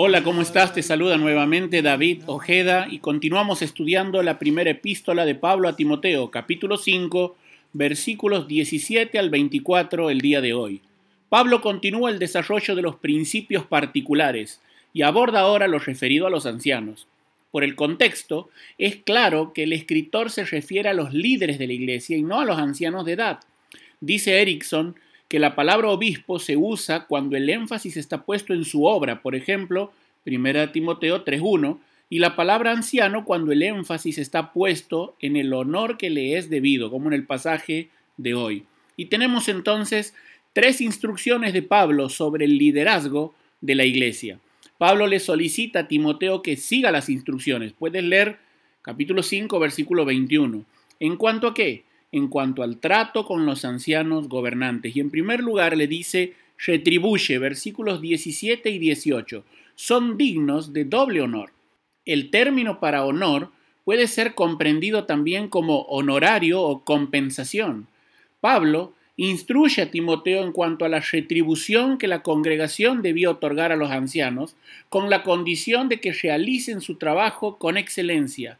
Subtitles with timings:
[0.00, 0.72] Hola, ¿cómo estás?
[0.72, 6.30] Te saluda nuevamente David Ojeda y continuamos estudiando la primera epístola de Pablo a Timoteo,
[6.30, 7.36] capítulo 5,
[7.72, 10.82] versículos 17 al 24 el día de hoy.
[11.28, 14.60] Pablo continúa el desarrollo de los principios particulares
[14.92, 17.08] y aborda ahora lo referido a los ancianos.
[17.50, 21.72] Por el contexto, es claro que el escritor se refiere a los líderes de la
[21.72, 23.40] iglesia y no a los ancianos de edad.
[24.00, 24.94] Dice Erickson
[25.28, 29.34] que la palabra obispo se usa cuando el énfasis está puesto en su obra, por
[29.34, 29.92] ejemplo,
[30.26, 31.78] 1 Timoteo 3.1,
[32.10, 36.48] y la palabra anciano cuando el énfasis está puesto en el honor que le es
[36.48, 38.64] debido, como en el pasaje de hoy.
[38.96, 40.14] Y tenemos entonces
[40.54, 44.40] tres instrucciones de Pablo sobre el liderazgo de la iglesia.
[44.78, 47.74] Pablo le solicita a Timoteo que siga las instrucciones.
[47.74, 48.38] Puedes leer
[48.80, 50.64] capítulo 5, versículo 21.
[51.00, 51.84] ¿En cuanto a qué?
[52.12, 54.96] En cuanto al trato con los ancianos gobernantes.
[54.96, 61.20] Y en primer lugar le dice, retribuye, versículos 17 y 18, son dignos de doble
[61.20, 61.52] honor.
[62.04, 63.50] El término para honor
[63.84, 67.86] puede ser comprendido también como honorario o compensación.
[68.40, 73.76] Pablo instruye a Timoteo en cuanto a la retribución que la congregación debía otorgar a
[73.76, 74.54] los ancianos,
[74.88, 78.58] con la condición de que realicen su trabajo con excelencia,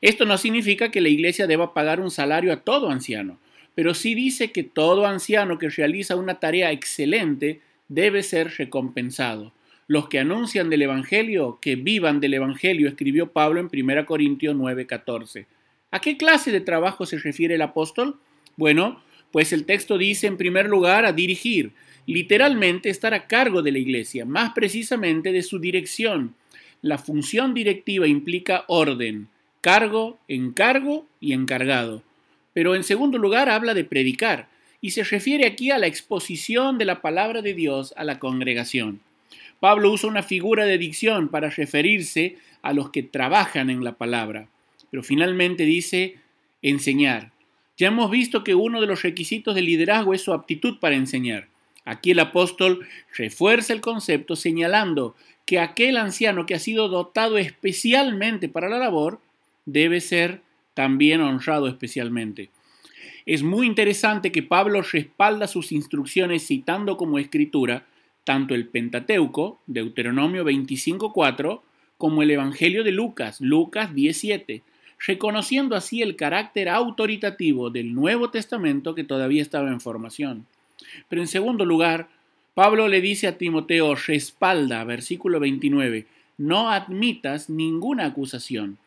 [0.00, 3.38] esto no significa que la iglesia deba pagar un salario a todo anciano,
[3.74, 9.52] pero sí dice que todo anciano que realiza una tarea excelente debe ser recompensado.
[9.86, 15.46] Los que anuncian del Evangelio, que vivan del Evangelio, escribió Pablo en 1 Corintios 9:14.
[15.90, 18.16] ¿A qué clase de trabajo se refiere el apóstol?
[18.56, 21.72] Bueno, pues el texto dice en primer lugar a dirigir,
[22.06, 26.34] literalmente estar a cargo de la iglesia, más precisamente de su dirección.
[26.82, 29.28] La función directiva implica orden,
[29.60, 32.02] cargo, encargo y encargado.
[32.52, 34.48] Pero en segundo lugar habla de predicar,
[34.80, 39.00] y se refiere aquí a la exposición de la palabra de Dios a la congregación.
[39.60, 44.48] Pablo usa una figura de dicción para referirse a los que trabajan en la palabra,
[44.90, 46.16] pero finalmente dice
[46.62, 47.30] enseñar.
[47.76, 51.48] Ya hemos visto que uno de los requisitos del liderazgo es su aptitud para enseñar.
[51.84, 55.14] Aquí el apóstol refuerza el concepto señalando
[55.46, 59.20] que aquel anciano que ha sido dotado especialmente para la labor
[59.64, 60.42] debe ser
[60.74, 62.50] también honrado especialmente.
[63.26, 67.86] Es muy interesante que Pablo respalda sus instrucciones citando como escritura
[68.24, 71.60] tanto el Pentateuco, Deuteronomio 25.4,
[71.98, 74.62] como el Evangelio de Lucas, Lucas 17,
[75.06, 80.46] reconociendo así el carácter autoritativo del Nuevo Testamento que todavía estaba en formación.
[81.08, 82.08] Pero en segundo lugar,
[82.54, 86.06] Pablo le dice a Timoteo, respalda, versículo 29,
[86.38, 88.78] no admitas ninguna acusación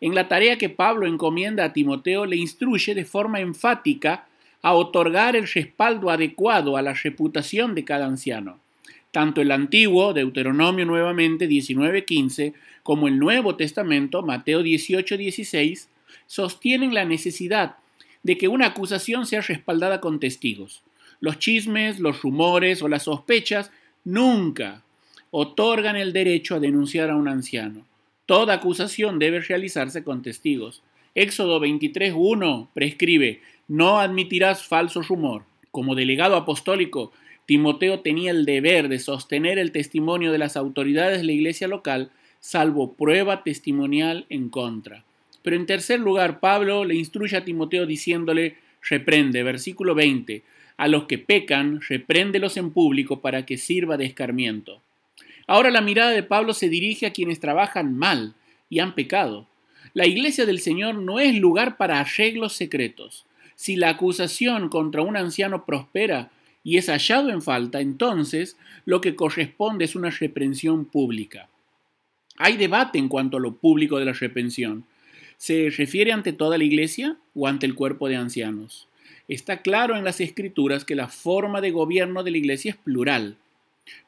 [0.00, 4.26] en la tarea que Pablo encomienda a Timoteo le instruye de forma enfática
[4.62, 8.60] a otorgar el respaldo adecuado a la reputación de cada anciano.
[9.10, 15.88] Tanto el antiguo, Deuteronomio nuevamente 19:15, como el Nuevo Testamento, Mateo 18:16,
[16.26, 17.76] sostienen la necesidad
[18.22, 20.82] de que una acusación sea respaldada con testigos.
[21.20, 23.70] Los chismes, los rumores o las sospechas
[24.04, 24.82] nunca
[25.30, 27.84] otorgan el derecho a denunciar a un anciano.
[28.30, 30.84] Toda acusación debe realizarse con testigos.
[31.16, 35.42] Éxodo 23.1 prescribe, no admitirás falso rumor.
[35.72, 37.10] Como delegado apostólico,
[37.46, 42.12] Timoteo tenía el deber de sostener el testimonio de las autoridades de la iglesia local,
[42.38, 45.02] salvo prueba testimonial en contra.
[45.42, 50.44] Pero en tercer lugar, Pablo le instruye a Timoteo diciéndole, reprende, versículo 20,
[50.76, 54.82] a los que pecan, repréndelos en público para que sirva de escarmiento.
[55.50, 58.34] Ahora la mirada de Pablo se dirige a quienes trabajan mal
[58.68, 59.48] y han pecado.
[59.94, 63.26] La iglesia del Señor no es lugar para arreglos secretos.
[63.56, 66.30] Si la acusación contra un anciano prospera
[66.62, 71.48] y es hallado en falta, entonces lo que corresponde es una reprensión pública.
[72.36, 74.84] Hay debate en cuanto a lo público de la reprensión.
[75.36, 78.86] ¿Se refiere ante toda la iglesia o ante el cuerpo de ancianos?
[79.26, 83.36] Está claro en las escrituras que la forma de gobierno de la iglesia es plural.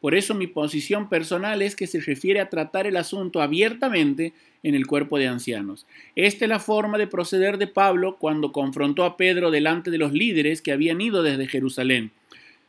[0.00, 4.32] Por eso mi posición personal es que se refiere a tratar el asunto abiertamente
[4.62, 5.86] en el cuerpo de ancianos.
[6.16, 10.12] Esta es la forma de proceder de Pablo cuando confrontó a Pedro delante de los
[10.12, 12.10] líderes que habían ido desde Jerusalén.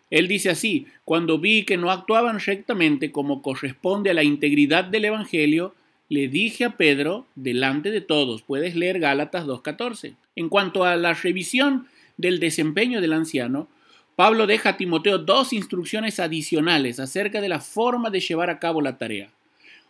[0.10, 5.06] Él dice así, cuando vi que no actuaban rectamente como corresponde a la integridad del
[5.06, 5.74] Evangelio,
[6.10, 8.42] le dije a Pedro delante de todos.
[8.42, 10.16] Puedes leer Gálatas 2.14.
[10.36, 11.88] En cuanto a la revisión
[12.18, 13.70] del desempeño del anciano,
[14.16, 18.82] Pablo deja a Timoteo dos instrucciones adicionales acerca de la forma de llevar a cabo
[18.82, 19.30] la tarea.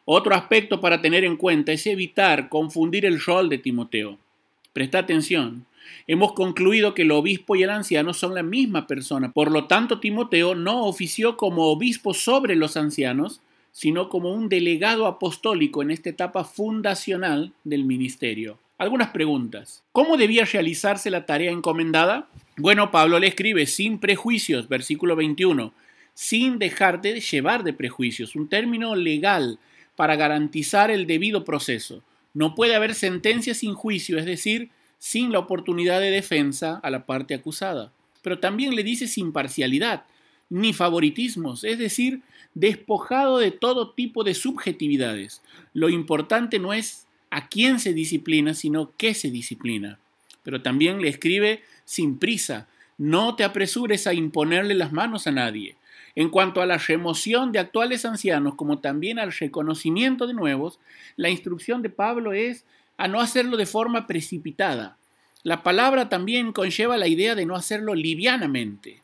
[0.05, 4.17] Otro aspecto para tener en cuenta es evitar confundir el rol de Timoteo.
[4.73, 5.65] Presta atención.
[6.07, 9.31] Hemos concluido que el obispo y el anciano son la misma persona.
[9.31, 13.41] Por lo tanto, Timoteo no ofició como obispo sobre los ancianos,
[13.71, 18.57] sino como un delegado apostólico en esta etapa fundacional del ministerio.
[18.77, 19.83] Algunas preguntas.
[19.91, 22.27] ¿Cómo debía realizarse la tarea encomendada?
[22.61, 25.73] Bueno, Pablo le escribe sin prejuicios, versículo 21,
[26.13, 29.57] sin dejarte de llevar de prejuicios, un término legal
[29.95, 32.03] para garantizar el debido proceso.
[32.35, 34.69] No puede haber sentencia sin juicio, es decir,
[34.99, 37.91] sin la oportunidad de defensa a la parte acusada.
[38.21, 40.03] Pero también le dice sin parcialidad,
[40.51, 42.21] ni favoritismos, es decir,
[42.53, 45.41] despojado de todo tipo de subjetividades.
[45.73, 49.97] Lo importante no es a quién se disciplina, sino qué se disciplina.
[50.43, 52.67] Pero también le escribe sin prisa,
[52.97, 55.75] no te apresures a imponerle las manos a nadie.
[56.15, 60.79] En cuanto a la remoción de actuales ancianos, como también al reconocimiento de nuevos,
[61.15, 62.65] la instrucción de Pablo es
[62.97, 64.97] a no hacerlo de forma precipitada.
[65.43, 69.01] La palabra también conlleva la idea de no hacerlo livianamente,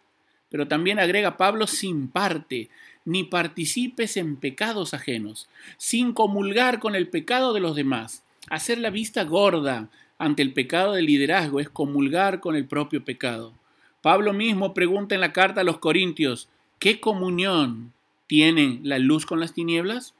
[0.49, 2.69] pero también agrega Pablo sin parte,
[3.05, 5.47] ni participes en pecados ajenos,
[5.77, 8.23] sin comulgar con el pecado de los demás.
[8.49, 13.53] Hacer la vista gorda ante el pecado del liderazgo es comulgar con el propio pecado.
[14.01, 16.49] Pablo mismo pregunta en la carta a los Corintios,
[16.79, 17.93] ¿qué comunión
[18.27, 20.13] tienen la luz con las tinieblas?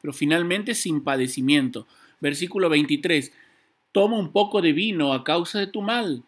[0.00, 1.86] Pero finalmente sin padecimiento.
[2.20, 3.32] Versículo 23,
[3.92, 6.22] toma un poco de vino a causa de tu mal.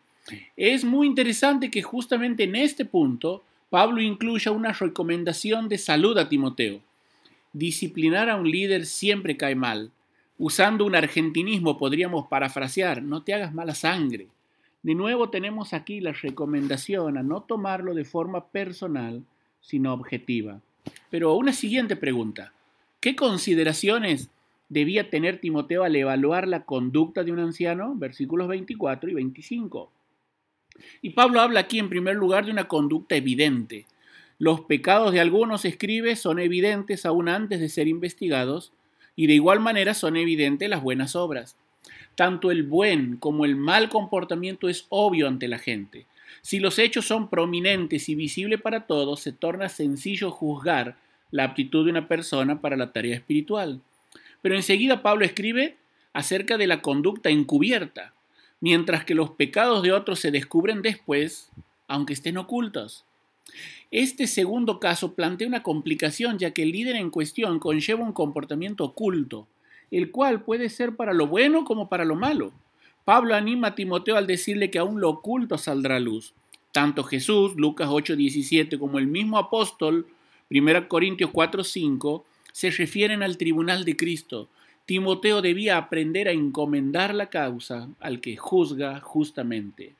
[0.56, 6.28] Es muy interesante que justamente en este punto Pablo incluye una recomendación de salud a
[6.28, 6.80] Timoteo.
[7.52, 9.90] Disciplinar a un líder siempre cae mal.
[10.38, 14.28] Usando un argentinismo podríamos parafrasear, no te hagas mala sangre.
[14.82, 19.24] De nuevo tenemos aquí la recomendación a no tomarlo de forma personal,
[19.62, 20.60] sino objetiva.
[21.10, 22.52] Pero una siguiente pregunta.
[23.00, 24.28] ¿Qué consideraciones
[24.68, 27.94] debía tener Timoteo al evaluar la conducta de un anciano?
[27.96, 29.90] Versículos 24 y 25.
[31.00, 33.86] Y Pablo habla aquí en primer lugar de una conducta evidente.
[34.38, 38.72] Los pecados de algunos, escribe, son evidentes aún antes de ser investigados,
[39.16, 41.56] y de igual manera son evidentes las buenas obras.
[42.14, 46.06] Tanto el buen como el mal comportamiento es obvio ante la gente.
[46.42, 50.96] Si los hechos son prominentes y visibles para todos, se torna sencillo juzgar
[51.30, 53.80] la aptitud de una persona para la tarea espiritual.
[54.42, 55.76] Pero enseguida Pablo escribe
[56.12, 58.14] acerca de la conducta encubierta,
[58.60, 61.50] mientras que los pecados de otros se descubren después,
[61.88, 63.04] aunque estén ocultos.
[63.90, 68.84] Este segundo caso plantea una complicación ya que el líder en cuestión conlleva un comportamiento
[68.84, 69.46] oculto,
[69.90, 72.52] el cual puede ser para lo bueno como para lo malo.
[73.04, 76.34] Pablo anima a Timoteo al decirle que aún lo oculto saldrá a luz.
[76.72, 80.06] Tanto Jesús, Lucas 8:17, como el mismo apóstol,
[80.50, 84.48] 1 Corintios 4:5, se refieren al tribunal de Cristo,
[84.86, 89.96] Timoteo debía aprender a encomendar la causa al que juzga justamente.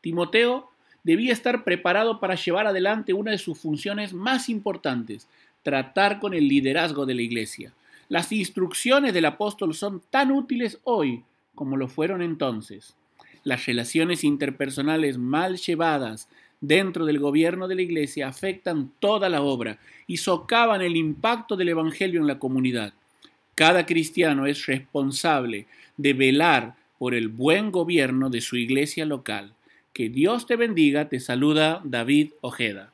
[0.00, 0.70] Timoteo
[1.04, 5.28] debía estar preparado para llevar adelante una de sus funciones más importantes,
[5.62, 7.72] tratar con el liderazgo de la iglesia.
[8.08, 11.24] Las instrucciones del apóstol son tan útiles hoy
[11.54, 12.94] como lo fueron entonces.
[13.42, 16.28] Las relaciones interpersonales mal llevadas
[16.60, 21.70] dentro del gobierno de la iglesia afectan toda la obra y socavan el impacto del
[21.70, 22.92] Evangelio en la comunidad.
[23.54, 29.52] Cada cristiano es responsable de velar por el buen gobierno de su iglesia local.
[29.98, 32.92] Que Dios te bendiga, te saluda David Ojeda.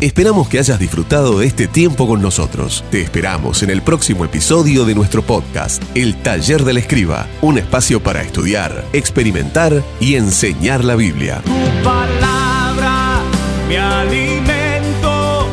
[0.00, 2.82] Esperamos que hayas disfrutado este tiempo con nosotros.
[2.90, 8.02] Te esperamos en el próximo episodio de nuestro podcast, El Taller del Escriba, un espacio
[8.02, 11.42] para estudiar, experimentar y enseñar la Biblia.
[11.44, 13.20] Tu palabra,
[13.68, 15.46] mi alimento,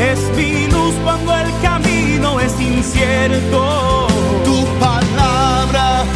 [0.00, 4.06] es mi luz cuando el camino es incierto.
[4.42, 6.06] Tu palabra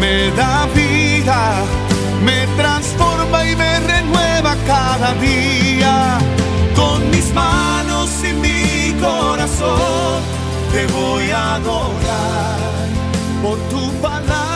[0.00, 0.81] me da vida,
[5.20, 6.18] día.
[6.76, 10.22] Con mis manos y mi corazón
[10.72, 12.58] te voy a adorar
[13.42, 14.51] por tu palabra